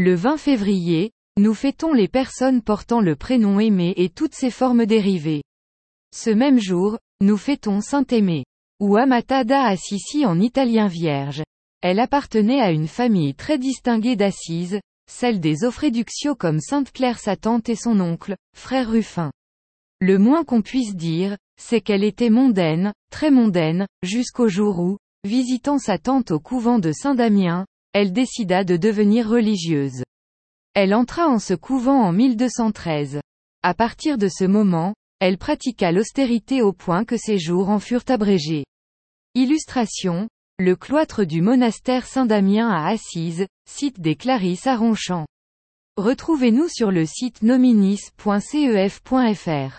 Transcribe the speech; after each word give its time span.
Le 0.00 0.16
20 0.16 0.38
février, 0.38 1.12
nous 1.38 1.54
fêtons 1.54 1.92
les 1.92 2.08
personnes 2.08 2.62
portant 2.62 3.00
le 3.00 3.14
prénom 3.14 3.60
Aimé 3.60 3.94
et 3.96 4.08
toutes 4.08 4.34
ses 4.34 4.50
formes 4.50 4.86
dérivées. 4.86 5.44
Ce 6.12 6.30
même 6.30 6.58
jour, 6.58 6.98
nous 7.20 7.36
fêtons 7.36 7.80
Saint 7.80 8.04
Aimé. 8.10 8.44
Ou 8.80 8.96
Amata 8.96 9.44
da 9.44 9.66
Assisi 9.66 10.26
en 10.26 10.40
italien 10.40 10.88
vierge. 10.88 11.44
Elle 11.80 12.00
appartenait 12.00 12.60
à 12.60 12.72
une 12.72 12.88
famille 12.88 13.36
très 13.36 13.56
distinguée 13.56 14.16
d'Assise, 14.16 14.80
celle 15.08 15.38
des 15.38 15.64
Offreduccio 15.64 16.34
comme 16.34 16.58
Sainte 16.58 16.90
Claire 16.90 17.20
sa 17.20 17.36
tante 17.36 17.68
et 17.68 17.76
son 17.76 18.00
oncle, 18.00 18.34
frère 18.56 18.90
Ruffin. 18.90 19.30
Le 20.00 20.18
moins 20.18 20.42
qu'on 20.42 20.62
puisse 20.62 20.96
dire, 20.96 21.36
c'est 21.56 21.80
qu'elle 21.80 22.02
était 22.02 22.30
mondaine, 22.30 22.92
très 23.12 23.30
mondaine, 23.30 23.86
jusqu'au 24.02 24.48
jour 24.48 24.80
où, 24.80 24.98
visitant 25.22 25.78
sa 25.78 25.98
tante 25.98 26.32
au 26.32 26.40
couvent 26.40 26.80
de 26.80 26.90
Saint-Damien, 26.90 27.64
elle 27.94 28.12
décida 28.12 28.64
de 28.64 28.76
devenir 28.76 29.28
religieuse. 29.28 30.02
Elle 30.74 30.92
entra 30.92 31.28
en 31.28 31.38
ce 31.38 31.54
couvent 31.54 32.02
en 32.02 32.12
1213. 32.12 33.20
À 33.62 33.72
partir 33.72 34.18
de 34.18 34.28
ce 34.28 34.44
moment, 34.44 34.94
elle 35.20 35.38
pratiqua 35.38 35.92
l'austérité 35.92 36.60
au 36.60 36.72
point 36.72 37.04
que 37.04 37.16
ses 37.16 37.38
jours 37.38 37.70
en 37.70 37.78
furent 37.78 38.04
abrégés. 38.08 38.64
Illustration, 39.36 40.28
le 40.58 40.74
cloître 40.74 41.24
du 41.24 41.40
monastère 41.40 42.06
Saint-Damien 42.06 42.68
à 42.68 42.88
Assise, 42.88 43.46
site 43.70 44.00
des 44.00 44.16
Clarisses 44.16 44.66
à 44.66 44.76
Ronchamp. 44.76 45.26
Retrouvez-nous 45.96 46.68
sur 46.68 46.90
le 46.90 47.06
site 47.06 47.42
nominis.cef.fr. 47.42 49.78